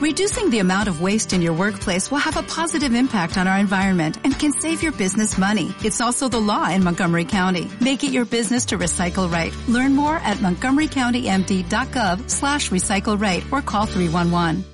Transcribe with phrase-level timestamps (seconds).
[0.00, 3.58] Reducing the amount of waste in your workplace will have a positive impact on our
[3.58, 5.74] environment and can save your business money.
[5.84, 7.70] It's also the law in Montgomery County.
[7.82, 9.54] Make it your business to recycle right.
[9.68, 14.64] Learn more at montgomerycountymd.gov slash recycle right or call 311.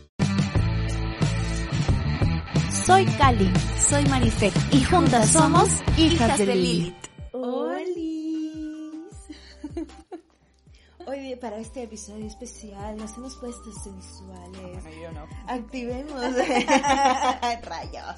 [2.70, 6.95] Soy Cali, soy Marifet y juntas somos hijas de Lilith.
[7.32, 8.05] ¡Olis!
[11.07, 14.84] Hoy para este episodio especial nos hemos puesto sensuales.
[15.00, 15.25] yo no.
[15.46, 16.20] Activemos
[17.62, 18.16] rayos.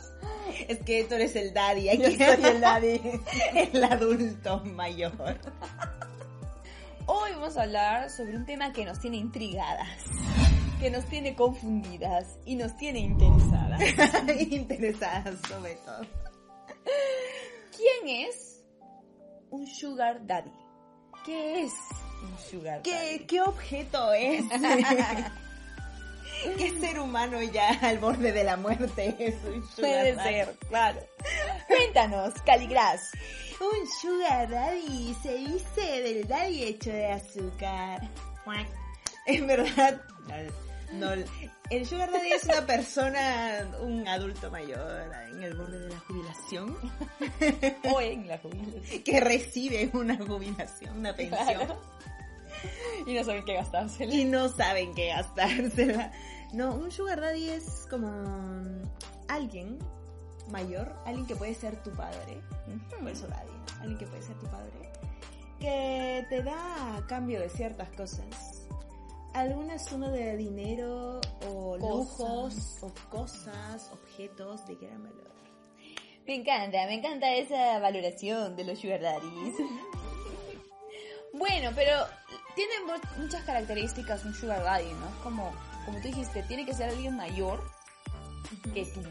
[0.69, 3.01] Es que tú eres el daddy, aquí Yo soy el daddy.
[3.73, 5.39] el adulto mayor.
[7.05, 9.89] Hoy vamos a hablar sobre un tema que nos tiene intrigadas,
[10.81, 13.81] que nos tiene confundidas y nos tiene interesadas.
[14.51, 16.01] Interesadas sobre todo.
[17.77, 18.65] ¿Quién es
[19.51, 20.53] un sugar daddy?
[21.25, 21.73] ¿Qué es
[22.23, 24.45] un sugar ¿Qué, objeto es?
[26.57, 30.35] ¿Qué ser humano ya al borde de la muerte es un sugar Puede daddy?
[30.35, 31.01] ser, claro.
[31.67, 33.11] Cuéntanos, Caligras.
[33.61, 38.09] Un sugar daddy se dice del daddy hecho de azúcar.
[39.27, 40.01] En verdad,
[40.93, 41.11] no,
[41.71, 46.77] el sugar daddy es una persona, un adulto mayor en el borde de la jubilación
[47.95, 49.03] O en la jubilación.
[49.05, 51.81] que recibe una jubilación, una pensión Claro.
[53.07, 54.15] Y no saben qué gastársela.
[54.15, 56.13] y no saben qué gastársela.
[56.53, 58.09] No, un sugar daddy es como
[59.29, 59.79] alguien
[60.51, 62.41] mayor, alguien que puede ser tu padre,
[62.99, 64.91] por eso daddy, alguien que puede ser tu padre,
[65.61, 68.58] que te da a cambio de ciertas cosas.
[69.39, 75.31] Alguna suma de dinero o lujos o cosas, objetos de gran valor.
[76.27, 79.55] Me encanta, me encanta esa valoración de los sugar daddies.
[81.33, 81.93] bueno, pero
[82.57, 85.07] tiene mu- muchas características un sugar daddy, ¿no?
[85.07, 85.53] Es Como,
[85.87, 87.63] como tú dijiste, tiene que ser alguien mayor
[88.75, 89.03] que tú.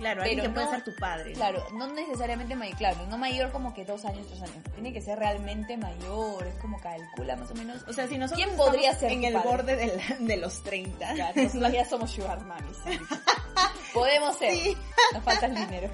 [0.00, 1.32] Claro, alguien Pero que puede no- ser tu padre.
[1.34, 4.64] Claro, no necesariamente mayor, claro, no mayor como que dos años, tres años.
[4.74, 7.84] Tiene que ser realmente mayor, es como calcula más o menos.
[7.86, 9.48] O sea, si nosotros ¿Quién podría ser en el padre?
[9.48, 12.76] borde de, la- de los 30, Claro, nosotros ya somos sugar mamis.
[13.94, 14.54] Podemos ser.
[14.54, 14.76] Sí.
[15.12, 15.90] Nos falta el dinero.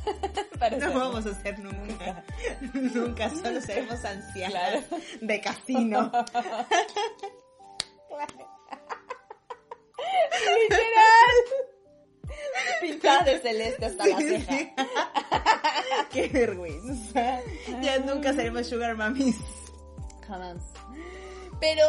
[0.58, 2.24] Para No vamos a hacer nunca.
[2.72, 5.02] Nunca, solo seremos ancianas Claro.
[5.20, 6.12] de casino.
[12.90, 14.54] Pintadas de celeste hasta la ceja.
[16.12, 17.40] Qué vergüenza.
[17.82, 19.36] Ya nunca seremos sugar mummies.
[20.26, 20.56] Jamás.
[21.60, 21.84] Pero.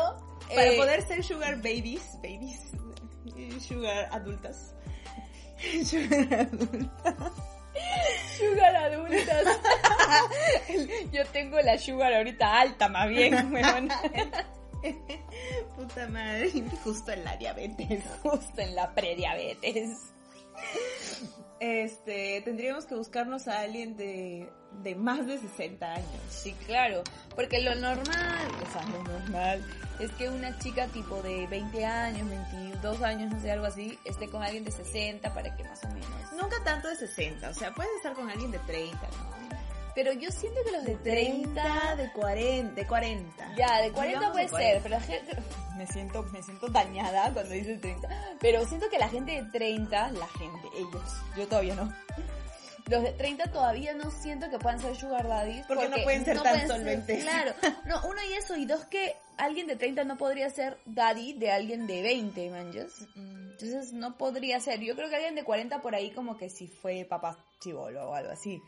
[0.48, 2.60] Para eh, poder ser sugar babies, babies,
[3.66, 4.76] sugar adultas.
[5.86, 7.34] Sugar adultas.
[8.38, 9.60] Sugar adultas.
[11.12, 13.90] Yo tengo la sugar ahorita alta, más bien, weón.
[15.76, 16.52] Puta madre,
[16.84, 18.04] justo en la diabetes.
[18.24, 20.12] Justo en la prediabetes.
[21.62, 24.50] Este, tendríamos que buscarnos a alguien de,
[24.82, 26.22] de más de 60 años.
[26.28, 27.04] Sí, claro.
[27.36, 29.64] Porque lo normal, o sea, lo normal,
[30.00, 34.28] es que una chica tipo de 20 años, 22 años, no sé, algo así, esté
[34.28, 36.10] con alguien de 60 para que más o menos.
[36.32, 39.61] Nunca tanto de 60, o sea, puedes estar con alguien de 30, ¿no?
[39.94, 43.56] Pero yo siento que los de 30, 30, de 40, de 40.
[43.56, 44.84] Ya, de 40 Digamos puede de ser, 40.
[44.84, 45.38] pero la gente...
[45.78, 48.08] Me siento, me siento dañada cuando dice 30.
[48.40, 51.02] Pero siento que la gente de 30, la gente, ellos,
[51.36, 51.92] yo todavía no.
[52.88, 55.66] Los de 30 todavía no siento que puedan ser sugar daddies.
[55.66, 57.24] Porque no pueden ser tan solventes.
[57.24, 57.54] claro.
[57.86, 61.52] No, uno y eso, y dos que alguien de 30 no podría ser daddy de
[61.52, 63.08] alguien de 20, manches.
[63.16, 64.82] Entonces no podría ser.
[64.82, 68.14] Yo creo que alguien de 40 por ahí como que si fue papá chivolo o
[68.14, 68.62] algo así.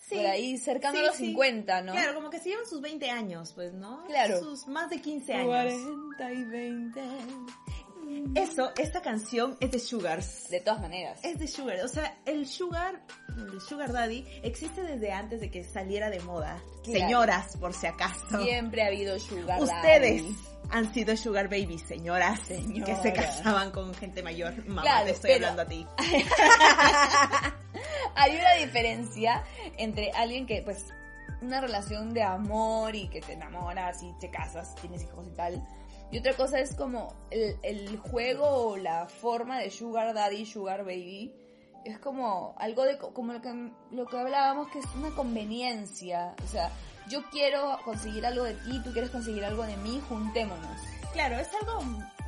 [0.00, 0.16] Sí.
[0.16, 1.26] Por ahí cercano Sí, a los sí.
[1.26, 1.92] 50, ¿no?
[1.92, 4.04] Claro, como que se llevan sus 20 años, pues, ¿no?
[4.06, 4.38] Claro.
[4.40, 5.46] Sus más de 15 años.
[5.46, 7.00] 40 y 20.
[8.36, 10.48] Eso, esta canción es de Sugars.
[10.48, 11.20] De todas maneras.
[11.22, 13.02] Es de Sugar, o sea, el Sugar,
[13.36, 16.58] el Sugar Daddy, existe desde antes de que saliera de moda.
[16.84, 17.00] Claro.
[17.00, 18.42] Señoras, por si acaso.
[18.42, 20.36] Siempre ha habido sugar Ustedes daddy.
[20.70, 22.86] han sido Sugar Babies, señoras, Señora.
[22.86, 24.54] que se casaban con gente mayor.
[24.66, 25.86] Mamá, Claro, te estoy pero- hablando a ti.
[28.14, 29.44] Hay una diferencia
[29.76, 30.86] entre alguien que, pues,
[31.40, 35.66] una relación de amor y que te enamoras y te casas, tienes hijos y tal.
[36.10, 40.84] Y otra cosa es como el, el juego o la forma de sugar daddy, sugar
[40.84, 41.34] baby.
[41.84, 46.34] Es como algo de, co- como lo que, lo que hablábamos, que es una conveniencia.
[46.42, 46.70] O sea,
[47.08, 50.80] yo quiero conseguir algo de ti, tú quieres conseguir algo de mí, juntémonos.
[51.12, 51.80] Claro, es algo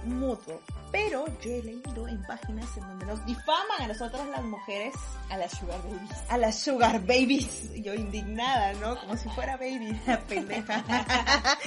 [0.05, 0.61] mutuo.
[0.93, 4.95] Pero yo he leído en páginas en donde nos difaman a nosotras las mujeres,
[5.31, 6.11] A las sugar babies.
[6.29, 7.73] a las sugar babies.
[7.83, 8.99] Yo indignada, ¿no?
[9.01, 10.85] Como si fuera baby, la pendeja.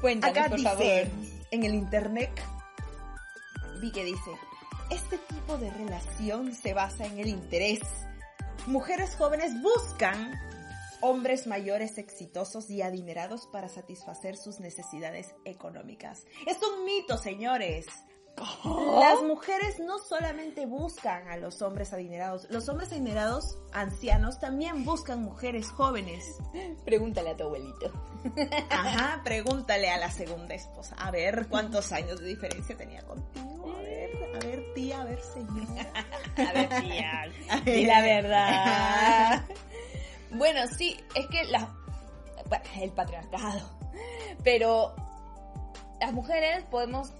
[0.00, 1.26] Cuéntanos, Acá por dice favor.
[1.50, 2.30] en el internet
[3.80, 4.30] vi que dice,
[4.90, 7.80] este tipo de relación se basa en el interés.
[8.66, 10.32] Mujeres jóvenes buscan
[11.06, 16.24] hombres mayores exitosos y adinerados para satisfacer sus necesidades económicas.
[16.46, 17.86] Es un mito, señores.
[18.36, 25.22] Las mujeres no solamente buscan a los hombres adinerados, los hombres adinerados ancianos también buscan
[25.22, 26.22] mujeres jóvenes.
[26.84, 27.90] Pregúntale a tu abuelito.
[28.68, 30.96] Ajá, pregúntale a la segunda esposa.
[30.98, 33.74] A ver cuántos años de diferencia tenía contigo.
[33.74, 35.92] A ver, a ver, tía, a ver, señora.
[36.36, 37.62] A ver, tía.
[37.64, 39.44] Di la verdad.
[40.36, 41.74] Bueno, sí, es que la,
[42.80, 43.78] el patriarcado.
[44.44, 44.94] Pero
[46.00, 47.12] las mujeres podemos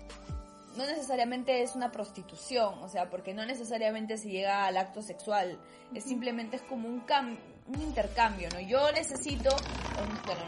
[0.76, 5.58] no necesariamente es una prostitución, o sea, porque no necesariamente se llega al acto sexual,
[5.94, 7.02] es simplemente es como un
[7.68, 8.60] un intercambio, ¿no?
[8.60, 9.50] Yo necesito,
[10.24, 10.40] bueno,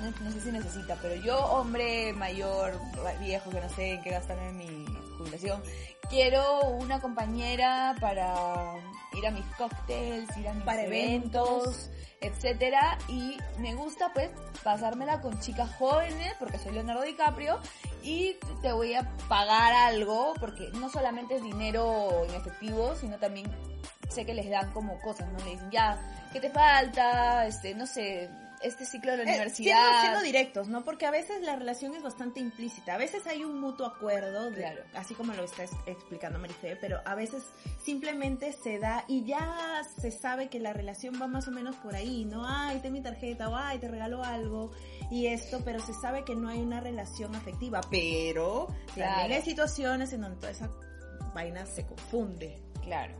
[0.00, 2.74] no, no, sé si necesita, pero yo, hombre mayor,
[3.20, 4.84] viejo, que no sé en qué gastar en mi
[5.16, 5.62] jubilación,
[6.10, 8.74] quiero una compañera para
[9.12, 14.30] ir a mis cócteles, ir a mis para eventos, etcétera, y me gusta pues
[14.62, 17.58] pasármela con chicas jóvenes, porque soy Leonardo DiCaprio,
[18.02, 23.50] y te voy a pagar algo, porque no solamente es dinero en efectivo, sino también
[24.08, 25.38] sé que les dan como cosas, ¿no?
[25.44, 25.98] Le dicen, ya,
[26.32, 27.46] ¿qué te falta?
[27.46, 28.30] Este, no sé,
[28.66, 29.76] este ciclo de la Eh, universidad.
[29.76, 30.84] siendo, siendo directos, ¿no?
[30.84, 32.94] Porque a veces la relación es bastante implícita.
[32.94, 34.82] A veces hay un mutuo acuerdo, de- Claro.
[34.94, 37.42] así como lo está es- explicando Marife, pero a veces
[37.84, 41.94] simplemente se da y ya se sabe que la relación va más o menos por
[41.94, 42.42] ahí, ¿no?
[42.46, 44.72] Ay, ten mi tarjeta, o ay, te regalo algo
[45.10, 47.80] y esto, pero se sabe que no hay una relación afectiva.
[47.90, 49.12] Pero Claro.
[49.20, 50.70] también hay situaciones en donde toda esa
[51.34, 52.60] vaina se confunde.
[52.82, 53.14] Claro.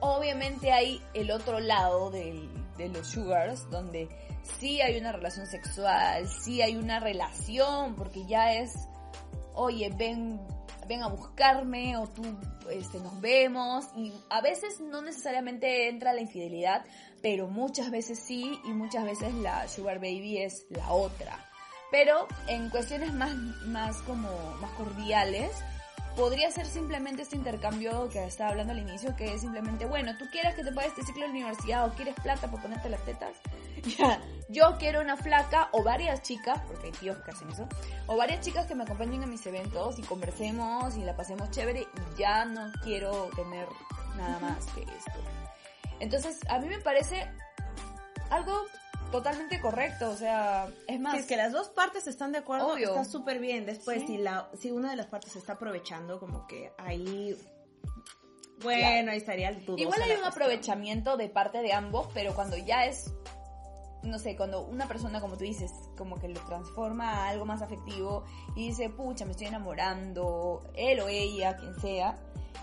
[0.00, 2.48] Obviamente hay el otro lado de
[2.88, 4.08] los sugars, donde
[4.58, 8.72] sí hay una relación sexual, sí hay una relación, porque ya es,
[9.54, 10.40] oye, ven,
[10.86, 12.22] ven a buscarme o tú
[12.70, 13.86] este, nos vemos.
[13.96, 16.84] Y a veces no necesariamente entra la infidelidad,
[17.22, 21.44] pero muchas veces sí y muchas veces la sugar baby es la otra.
[21.90, 23.34] Pero en cuestiones más,
[23.66, 24.28] más como,
[24.60, 25.50] más cordiales,
[26.18, 30.26] podría ser simplemente este intercambio que estaba hablando al inicio, que es simplemente, bueno, tú
[30.32, 33.36] quieres que te pague este ciclo de universidad o quieres plata para ponerte las tetas.
[33.96, 37.68] Ya, yo quiero una flaca o varias chicas, porque hay tíos que hacen eso,
[38.08, 41.82] o varias chicas que me acompañen a mis eventos y conversemos y la pasemos chévere
[41.82, 43.68] y ya no quiero tener
[44.16, 45.20] nada más que esto.
[46.00, 47.30] Entonces, a mí me parece
[48.30, 48.52] algo
[49.10, 51.14] totalmente correcto, o sea, es más...
[51.14, 52.88] Si es que las dos partes están de acuerdo, Obvio.
[52.90, 53.66] está súper bien.
[53.66, 54.06] Después, Sí.
[54.06, 57.36] si la, si una de las partes se está aprovechando, como que ahí,
[58.62, 60.24] bueno, ahí estaría el Igual hay un cuestión.
[60.24, 63.12] aprovechamiento de parte de ambos, pero cuando ya es,
[64.02, 67.62] no sé, cuando una persona, como tú dices, como que lo transforma a algo más
[67.62, 68.24] afectivo
[68.54, 72.18] y dice, pucha, me estoy enamorando, él o ella, quien sea,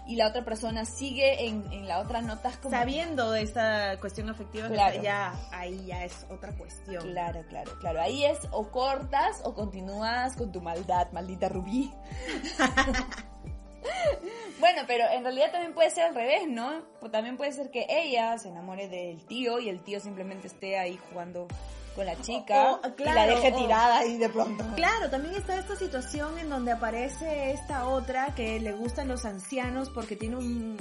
[0.08, 2.76] y la otra persona sigue en, en la otra nota, como...
[2.76, 5.02] Sabiendo de esa cuestión afectiva, que Claro.
[5.02, 7.04] ya ahí ya es otra cuestión.
[7.04, 8.02] Claro, claro, claro.
[8.02, 11.92] Ahí es o cortas o continúas con tu maldad, maldita Rubí.
[14.60, 16.82] bueno, pero en realidad también puede ser al revés, ¿no?
[17.12, 21.00] También puede ser que ella se enamore del tío y el tío simplemente esté ahí
[21.10, 21.48] jugando
[21.96, 24.66] con la chica o- y la claro, deje tirada ahí de pronto.
[24.76, 29.90] Claro, también está esta situación en donde aparece esta otra que le gustan los ancianos
[29.90, 30.78] porque tiene un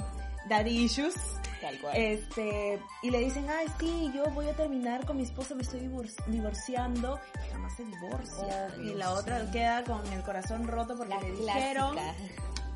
[0.49, 1.15] daddy issues.
[1.61, 1.95] Tal cual.
[1.95, 5.79] Este, y le dicen, ay, sí, yo voy a terminar con mi esposa, me estoy
[5.87, 7.17] divor- divorciando.
[7.47, 8.67] Y jamás se divorcia.
[8.77, 9.51] Obvio, y la otra sí.
[9.51, 11.95] queda con el corazón roto porque la le dijeron.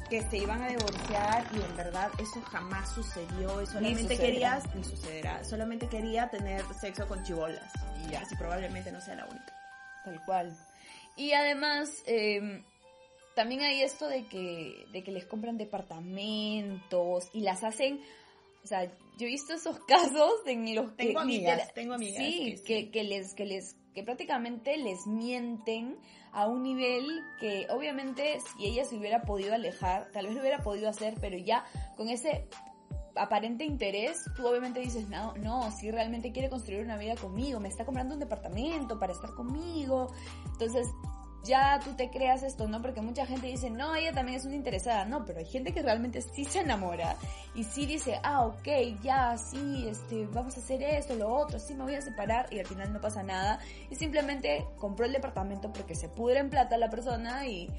[0.10, 4.60] Que se iban a divorciar y en verdad eso jamás sucedió y solamente sucederá.
[4.60, 7.72] quería, ni sucederá, solamente quería tener sexo con chibolas.
[8.10, 8.16] Y.
[8.16, 9.54] Así probablemente no sea la única.
[10.04, 10.58] Tal cual.
[11.16, 12.64] Y además, eh,
[13.36, 18.02] también hay esto de que, de que les compran departamentos y las hacen,
[18.64, 21.08] o sea, yo he visto esos casos en los que...
[21.08, 22.64] Tengo amigas, literal- tengo amigas Sí, que sí.
[22.64, 25.98] que, que les, que les, que prácticamente les mienten
[26.32, 27.06] a un nivel
[27.40, 31.38] que obviamente si ella se hubiera podido alejar, tal vez lo hubiera podido hacer, pero
[31.38, 31.66] ya
[31.98, 32.48] con ese
[33.16, 37.68] aparente interés, tú obviamente dices, no, no, si realmente quiere construir una vida conmigo, me
[37.68, 40.14] está comprando un departamento para estar conmigo.
[40.54, 40.88] Entonces,
[41.44, 42.82] ya tú te creas esto, ¿no?
[42.82, 45.06] Porque mucha gente dice, no, ella también es una interesada.
[45.06, 47.16] No, pero hay gente que realmente sí se enamora
[47.56, 48.68] y sí dice, ah, ok,
[49.02, 52.60] ya, sí, este, vamos a hacer esto, lo otro, sí, me voy a separar y
[52.60, 53.60] al final no pasa nada.
[53.90, 57.70] Y simplemente compró el departamento porque se pudre en plata la persona y,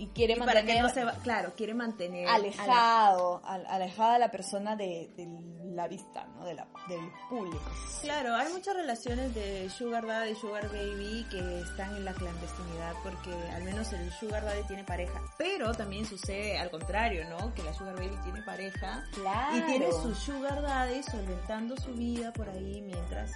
[0.00, 3.42] y quiere Y para mantener que no se va, claro, quiere mantener a la- alejado,
[3.44, 5.28] al- alejada a la persona de, de
[5.74, 6.44] la vista, ¿no?
[6.46, 7.62] De la, del público.
[8.02, 12.94] Claro, hay muchas relaciones de Sugar Daddy y Sugar Baby que están en la clandestinidad
[13.02, 15.20] porque al menos el Sugar Daddy tiene pareja.
[15.38, 17.52] Pero también sucede al contrario, ¿no?
[17.54, 19.56] Que la Sugar Baby tiene pareja Claro.
[19.56, 23.32] y tiene su Sugar Daddy solventando su vida por ahí mientras.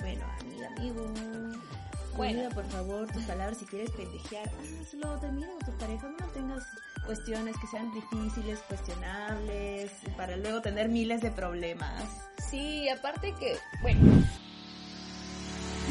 [0.00, 1.04] Bueno, amiga, amigo.
[2.20, 2.40] Bueno.
[2.40, 3.56] Cuida, por favor, tus palabras.
[3.56, 4.46] Si quieres pendejear,
[4.82, 5.18] hazlo.
[5.20, 6.10] Termina con tus parejas.
[6.20, 6.64] No tengas
[7.06, 12.04] cuestiones que sean difíciles, cuestionables, para luego tener miles de problemas.
[12.50, 14.22] Sí, aparte que, bueno,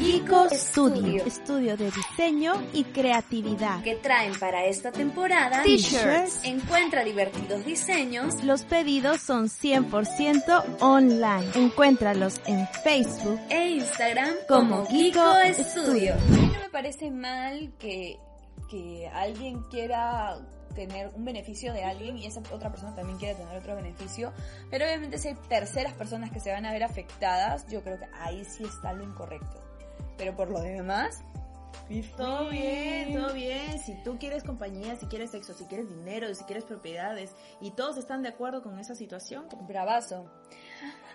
[0.00, 0.56] Geeko Studio.
[0.56, 3.82] Studio, estudio de diseño y creatividad.
[3.82, 6.42] que traen para esta temporada T-shirts.
[6.44, 11.46] Encuentra divertidos diseños Los pedidos son 100% online.
[11.54, 16.14] Encuéntralos en Facebook e Instagram Como como Kiko Kiko Studio.
[16.14, 18.18] a mí no me parece mal que,
[18.70, 20.38] que alguien quiera
[20.74, 24.32] tener un beneficio de alguien y esa otra persona también quiera tener otro beneficio,
[24.70, 28.06] pero obviamente si hay terceras personas que se van a ver afectadas, yo creo que
[28.14, 29.69] ahí sí está lo incorrecto.
[30.16, 31.22] Pero por lo demás,
[32.16, 33.78] Todo bien, todo bien.
[33.80, 37.96] Si tú quieres compañía, si quieres sexo, si quieres dinero, si quieres propiedades y todos
[37.96, 40.30] están de acuerdo con esa situación, bravazo.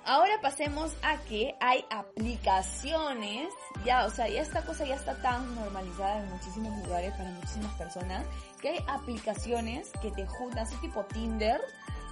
[0.03, 3.49] Ahora pasemos a que hay aplicaciones,
[3.85, 7.73] ya, o sea, ya esta cosa ya está tan normalizada en muchísimos lugares para muchísimas
[7.75, 8.25] personas,
[8.61, 11.59] que hay aplicaciones que te juntan, así tipo Tinder,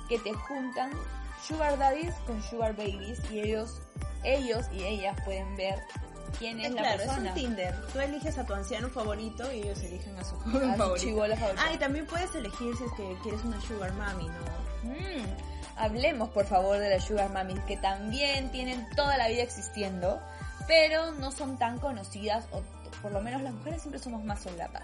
[0.10, 0.90] que te juntan
[1.46, 3.82] sugar daddies con sugar babies y ellos,
[4.24, 5.80] ellos y ellas pueden ver
[6.40, 7.30] quién es, es la claro, es persona.
[7.30, 7.76] un Tinder.
[7.94, 11.16] Tú eliges a tu anciano favorito y ellos eligen a su joven a su favorito.
[11.18, 11.56] favorita.
[11.58, 14.90] Ah, y también puedes elegir si es que quieres una sugar mami, ¿no?
[14.90, 15.26] Mm,
[15.78, 20.20] hablemos por favor de las Sugar Mummies que también tienen toda la vida existiendo,
[20.68, 22.62] pero no son tan conocidas, o
[23.02, 24.84] por lo menos las mujeres siempre somos más solapas.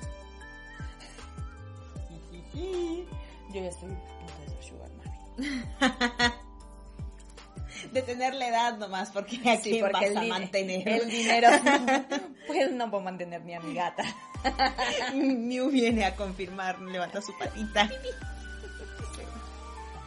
[2.53, 6.34] Yo ya estoy a punto de ser Sugar Mummy.
[7.91, 10.88] De tener la edad nomás, porque aquí Sí, porque vas el, a mantener.
[10.88, 11.50] el dinero,
[12.48, 14.03] pues no puedo mantener ni a mi gata.
[15.13, 17.89] Mew viene a confirmar, levanta su patita.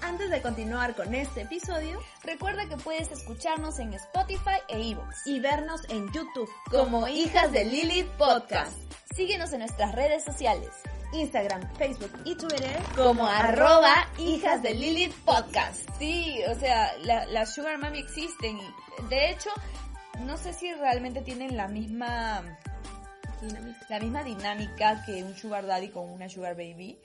[0.03, 5.41] Antes de continuar con este episodio Recuerda que puedes escucharnos en Spotify e Evox y
[5.41, 8.73] vernos en YouTube como Hijas de Lilith Podcast.
[9.15, 10.71] Síguenos en nuestras redes sociales.
[11.12, 15.88] Instagram, Facebook y Twitter como arroba hijas de Lilith Podcast.
[15.99, 19.50] Sí, o sea, la- las Sugar Mami existen y de hecho
[20.21, 22.42] no sé si realmente tienen la misma
[23.40, 23.87] Dinámica.
[23.88, 26.99] la misma dinámica que un Sugar Daddy con una Sugar Baby,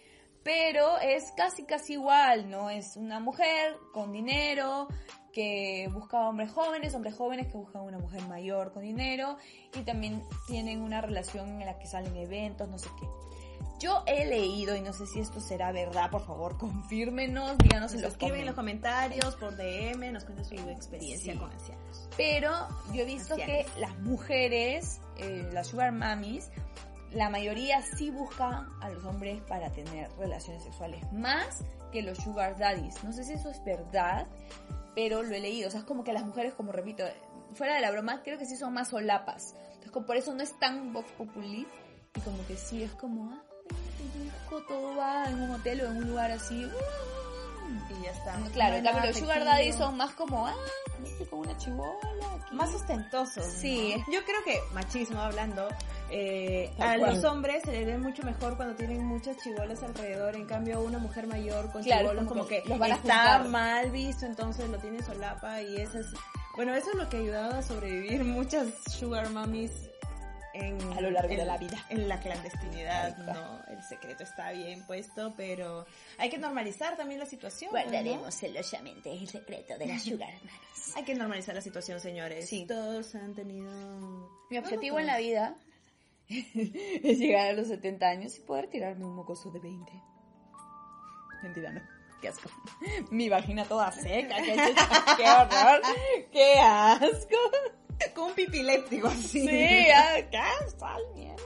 [0.43, 2.69] pero es casi casi igual, ¿no?
[2.69, 4.87] Es una mujer con dinero
[5.33, 9.37] que busca hombres jóvenes, hombres jóvenes que buscan una mujer mayor con dinero
[9.75, 13.07] y también tienen una relación en la que salen eventos, no sé qué.
[13.79, 18.01] Yo he leído, y no sé si esto será verdad, por favor, confírmenos, díganos en
[18.01, 19.35] los escriben en los comentarios.
[19.35, 21.39] por DM, nos cuenta su experiencia Sí.
[21.39, 22.09] con ancianos.
[22.17, 22.51] Pero
[22.93, 23.71] yo he visto Ancianos.
[23.73, 26.49] que las mujeres, eh, las sugar mummies,
[27.11, 32.57] la mayoría sí buscan a los hombres para tener relaciones sexuales, más que los sugar
[32.57, 33.03] daddies.
[33.03, 34.27] No sé si eso es verdad,
[34.95, 35.67] pero lo he leído.
[35.67, 37.03] O sea, es como que las mujeres, como repito,
[37.53, 39.53] fuera de la broma, creo que sí son más solapas.
[39.67, 41.65] Entonces, como por eso no es tan vox populi
[42.15, 43.43] y como que sí es como, ah,
[44.03, 46.69] busco, todo va en un hotel o en un lugar así.
[47.89, 48.35] Y ya está.
[48.53, 50.53] Claro, No en cambio los sugar daddies son más como, ah,
[51.05, 51.91] estoy con una chivola.
[52.41, 52.55] aquí".
[52.55, 53.45] más ostentosos.
[53.45, 53.51] ¿no?
[53.59, 53.93] Sí.
[54.11, 55.67] Yo creo que machismo hablando,
[56.09, 57.15] eh, a cual.
[57.15, 60.35] los hombres se les ve mucho mejor cuando tienen muchas chibolas alrededor.
[60.35, 62.95] En cambio, una mujer mayor con Claro, chibolos como como que que los van a
[62.95, 63.47] está juzgar.
[63.49, 66.07] mal visto, entonces lo tienen solapa y eso es...
[66.55, 69.86] Bueno, eso es lo que ha ayudado a sobrevivir muchas sugar mummies
[70.59, 71.77] en, A lo largo en- de la vida.
[71.89, 75.85] En la clandestinidad, no, el secreto está bien puesto, pero
[76.17, 77.69] hay que normalizar también la situación.
[77.73, 77.79] ¿no?
[77.79, 80.95] Guardaremos celosamente el secreto de las Sugar Mummies.
[80.95, 82.47] Hay que normalizar la situación, señores.
[82.49, 82.65] Sí.
[82.67, 83.69] Todos han tenido...
[84.49, 85.55] Mi objetivo en la vida
[86.29, 89.91] es llegar a los 70 años y poder tirarme un mocoso de 20.
[91.43, 91.81] Mentira, no.
[92.21, 92.49] Qué asco.
[93.11, 94.37] Mi vagina toda seca.
[94.37, 94.55] Qué,
[95.17, 95.81] qué horror.
[96.31, 97.37] Qué asco.
[98.15, 99.47] Con un pipiléptico así.
[99.47, 101.43] Sí, acá sal, mierda.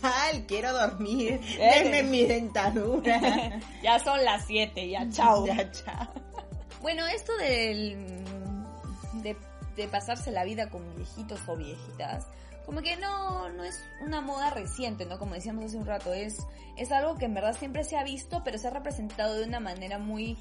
[0.00, 1.40] Sal, quiero dormir.
[1.58, 1.82] Eh.
[1.82, 3.60] Denme mi dentadura.
[3.82, 5.46] Ya son las 7, ya chao.
[5.46, 6.08] Ya, chao.
[6.82, 8.24] Bueno, esto del
[9.14, 9.36] de,
[9.76, 12.26] de pasarse la vida con viejitos o viejitas,
[12.66, 15.20] como que no, no es una moda reciente, ¿no?
[15.20, 16.38] Como decíamos hace un rato, es,
[16.76, 19.60] es algo que en verdad siempre se ha visto, pero se ha representado de una
[19.60, 20.36] manera muy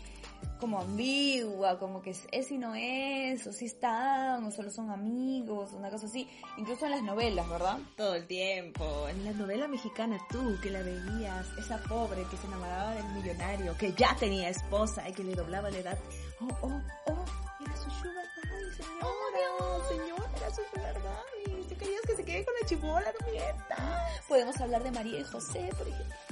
[0.60, 4.90] como ambigua, como que es, es y no es, o si están, o solo son
[4.90, 6.28] amigos, una cosa así.
[6.58, 7.80] Incluso en las novelas, ¿verdad?
[7.96, 9.08] Todo el tiempo.
[9.10, 13.78] En la novela mexicana tú, que la veías, esa pobre que se enamoraba del millonario,
[13.78, 15.98] que ya tenía esposa y que le doblaba la edad.
[16.40, 17.26] Oh, oh, oh,
[17.64, 19.88] era su sugar daddy, señora.
[19.88, 21.64] señora, era su sugar daddy.
[21.68, 24.22] ¿Tú querías que se quede con la chibola, no mientas?
[24.28, 26.25] Podemos hablar de María y José, por ejemplo.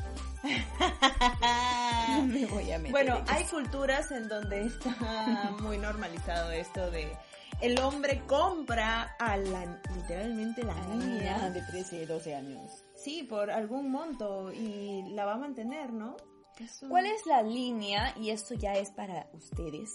[2.27, 7.15] Me voy a meter Bueno, en hay culturas en donde está muy normalizado esto de
[7.61, 12.83] el hombre compra a la literalmente la niña, de 13, 12 años.
[12.95, 16.17] sí, por algún monto y la va a mantener, ¿no?
[16.59, 19.89] Eso- ¿Cuál es la línea, y esto ya es para ustedes,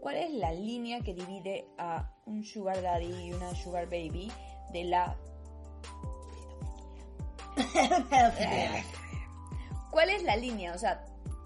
[0.00, 4.30] cuál es la línea que divide a un sugar daddy y una sugar baby
[4.72, 5.16] de la...
[9.90, 10.74] ¿Cuál es la línea?
[10.74, 11.04] O sea,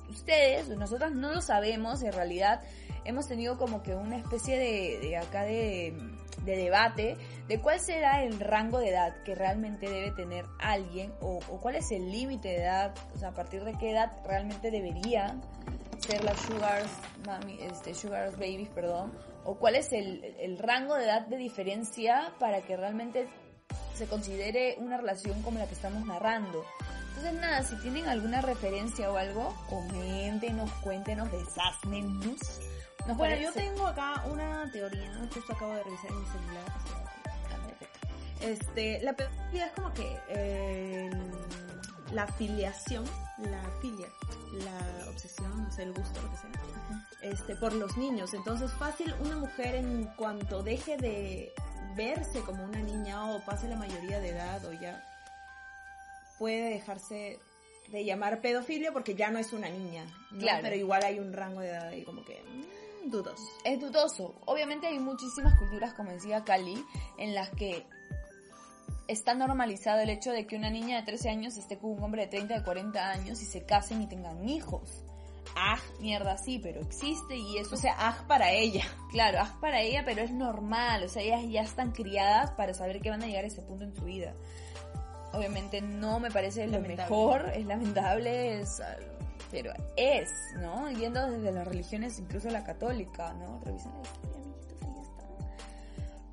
[0.09, 2.63] ustedes, nosotras no lo sabemos, en realidad
[3.05, 5.95] hemos tenido como que una especie de, de acá de,
[6.45, 7.17] de debate
[7.49, 11.77] de cuál será el rango de edad que realmente debe tener alguien o, o cuál
[11.77, 15.37] es el límite de edad, o sea, a partir de qué edad realmente debería
[15.99, 16.91] ser las sugars,
[17.27, 19.13] mami, este, sugars babies, perdón,
[19.45, 23.29] o cuál es el, el rango de edad de diferencia para que realmente
[23.95, 26.65] se considere una relación como la que estamos narrando.
[27.15, 32.41] Entonces nada, si tienen alguna referencia o algo, coméntenos, cuéntenos, desáznenos.
[33.07, 36.65] Nos Bueno, parece- yo tengo acá una teoría, justo acabo de revisar en mi celular.
[38.41, 41.11] Este, la pedofilia es como que eh,
[42.13, 43.05] la filiación,
[43.39, 44.09] la filia,
[44.65, 46.51] la obsesión, no sé, el gusto, lo que sea,
[47.23, 48.35] este, por los niños.
[48.35, 51.53] Entonces, fácil una mujer en cuanto deje de
[51.95, 55.05] verse como una niña o pase la mayoría de edad o ya
[56.43, 57.39] puede dejarse
[57.93, 60.41] de llamar pedofilia porque ya no es una niña, ¿no?
[60.41, 60.59] Claro.
[60.61, 63.39] Pero igual hay un rango de edad ahí como que mm, dudos.
[63.65, 64.35] es dudoso.
[64.47, 66.85] Obviamente hay muchísimas culturas, como decía Cali,
[67.17, 67.87] en las que
[69.07, 72.23] está normalizado el hecho de que una niña de 13 años esté con un hombre
[72.23, 75.05] de 30, de 40 años y se casen y tengan hijos.
[75.55, 78.85] Ah, mierda, sí, pero existe y eso O sea, aj para ella.
[79.13, 81.05] Claro, es para ella, pero es normal.
[81.05, 83.85] O sea, ellas ya están criadas para saber que van a llegar a ese punto
[83.85, 84.35] en su vida.
[85.33, 87.03] Obviamente no me parece lo Lamentable.
[87.03, 88.83] mejor, es lamentable, es,
[89.51, 90.91] pero es, ¿no?
[90.91, 93.61] Yendo desde las religiones, incluso la católica, ¿no?
[93.65, 95.25] Revisen la historia, amiguitos, ahí está.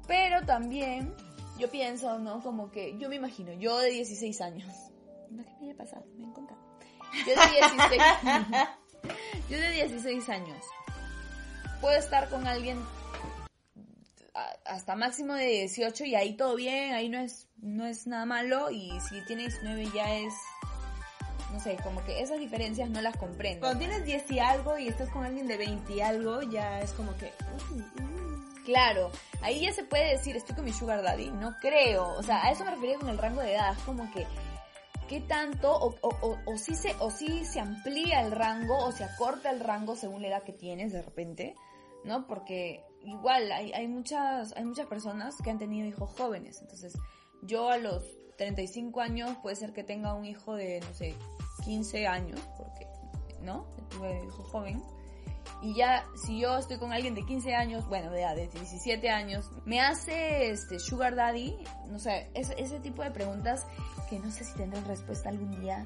[0.08, 1.14] Pero también,
[1.58, 2.42] yo pienso, ¿no?
[2.42, 4.74] Como que, yo me imagino, yo de 16 años.
[5.30, 6.60] No que me haya pasado, me han contado.
[7.14, 8.02] Yo de 16
[9.50, 10.66] Yo de 16 años
[11.82, 12.80] puedo estar con alguien
[14.66, 18.72] hasta máximo de 18 y ahí todo bien, ahí no es no es nada malo
[18.72, 20.34] y si tiene 19 ya es
[21.52, 23.62] no sé, como que esas diferencias no las comprendo.
[23.62, 26.92] Cuando tienes 10 y algo y estás con alguien de 20 y algo, ya es
[26.92, 27.34] como que...
[27.74, 28.64] uy, uy.
[28.66, 29.10] Claro,
[29.42, 32.52] ahí ya se puede decir, estoy con mi sugar daddy, no creo, o sea, a
[32.52, 34.28] eso me refería con el rango de edad, es como que
[35.08, 38.92] qué tanto o, o, o, o sí se o sí se amplía el rango o
[38.92, 41.56] se acorta el rango según la edad que tienes de repente,
[42.04, 42.28] ¿no?
[42.28, 46.98] Porque igual hay, hay muchas hay muchas personas que han tenido hijos jóvenes, entonces
[47.42, 48.04] yo a los
[48.38, 51.16] 35 años puede ser que tenga un hijo de no sé
[51.64, 52.88] 15 años, porque
[53.42, 54.82] no, tuve hijo joven.
[55.62, 59.50] Y ya, si yo estoy con alguien de 15 años, bueno, de, de 17 años,
[59.66, 61.58] me hace este Sugar Daddy,
[61.88, 63.66] no sé, ese, ese tipo de preguntas
[64.10, 65.86] que no sé si tendrán respuesta algún día.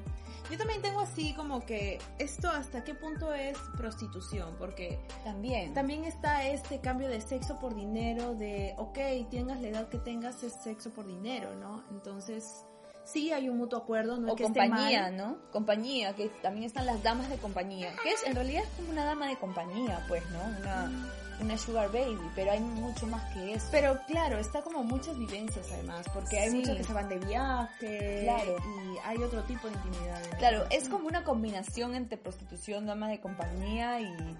[0.50, 5.72] Yo también tengo así como que esto hasta qué punto es prostitución, porque También.
[5.74, 8.98] también está este cambio de sexo por dinero, de, ok,
[9.30, 11.82] tengas la edad que tengas, es sexo por dinero, ¿no?
[11.90, 12.64] Entonces,
[13.04, 15.16] sí hay un mutuo acuerdo, no o es que esté compañía, mal.
[15.16, 15.36] ¿no?
[15.50, 17.94] Compañía, que también están las damas de compañía.
[18.02, 20.40] Que es, en realidad es como una dama de compañía, pues, ¿no?
[20.60, 21.10] Una,
[21.40, 23.66] una sugar baby, pero hay mucho más que eso.
[23.70, 26.56] Pero claro, está como muchas vivencias además, porque hay Sí.
[26.58, 28.56] muchos que se van de viaje Claro.
[28.58, 30.20] y hay otro tipo de intimidad.
[30.38, 34.36] Claro, es como una combinación entre prostitución, dama de compañía y,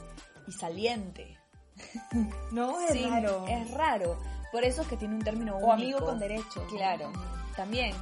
[0.46, 1.36] y saliente.
[2.52, 3.44] No, es Sí, raro.
[3.48, 4.18] Es raro.
[4.52, 5.72] Por eso es que tiene un término O único.
[5.72, 6.56] amigo con derechos.
[6.56, 6.66] ¿no?
[6.76, 7.12] Claro,
[7.56, 7.92] también.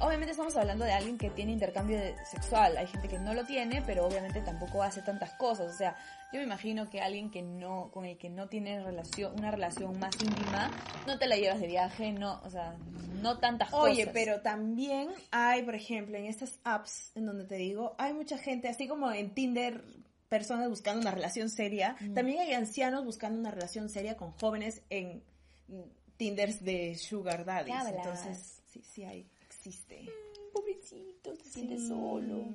[0.00, 2.76] Obviamente estamos hablando de alguien que tiene intercambio sexual.
[2.76, 5.74] Hay gente que no lo tiene, pero obviamente tampoco hace tantas cosas.
[5.74, 5.96] O sea,
[6.32, 9.98] yo me imagino que alguien que no, con el que no tiene relación, una relación
[9.98, 10.70] más íntima,
[11.06, 12.76] no te la llevas de viaje, no, o sea,
[13.22, 14.10] no tantas Oye, cosas.
[14.12, 18.68] pero también hay, por ejemplo, en estas apps en donde te digo, hay mucha gente,
[18.68, 19.82] así como en Tinder,
[20.28, 25.24] personas buscando una relación seria, también hay ancianos buscando una relación seria con jóvenes en
[25.68, 25.80] mm,
[26.18, 27.74] Tinders de Sugar Daddies.
[27.86, 29.26] Entonces, Sí, sí hay,
[29.68, 30.08] existe.
[30.52, 31.88] Pobrecito, se siente Sí.
[31.88, 32.46] solo.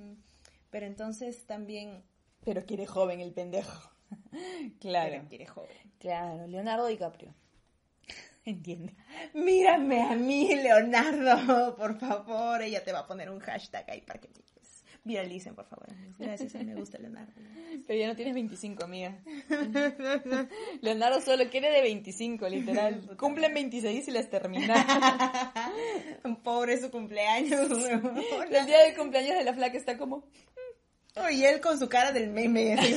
[0.72, 2.04] Pero entonces también...
[2.44, 3.92] Pero quiere joven el pendejo.
[4.80, 5.12] claro.
[5.12, 5.94] Pero quiere joven.
[6.00, 7.34] Claro, Leonardo DiCaprio.
[8.46, 8.96] Entiende.
[9.34, 12.62] Mírame a mí, Leonardo, por favor.
[12.62, 14.30] Ella te va a poner un hashtag ahí para que.
[15.06, 15.88] Viralicen, por favor.
[16.18, 17.34] Gracias, me gusta Leonardo.
[17.86, 19.18] Pero ya no tienes 25, amiga.
[20.82, 23.18] Leonardo solo quiere de 25, literal.
[23.18, 24.76] Cumplen 26 y les termina.
[26.44, 27.70] Pobre su cumpleaños.
[28.50, 30.24] El día del cumpleaños de la flaca está como...
[31.32, 32.96] y él con su cara del meme, así,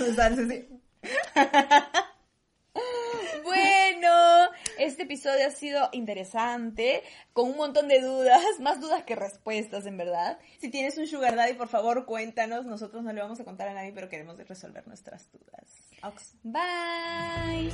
[4.79, 9.97] este episodio ha sido interesante, con un montón de dudas, más dudas que respuestas, en
[9.97, 10.39] verdad.
[10.59, 12.67] Si tienes un sugar daddy, por favor, cuéntanos.
[12.67, 15.67] Nosotros no le vamos a contar a nadie, pero queremos resolver nuestras dudas.
[16.03, 16.35] Aux.
[16.43, 17.71] Bye.